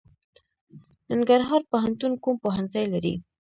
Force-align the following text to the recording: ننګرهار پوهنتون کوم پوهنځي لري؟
ننګرهار 1.11 1.61
پوهنتون 1.71 2.13
کوم 2.23 2.35
پوهنځي 2.43 2.83
لري؟ 2.93 3.13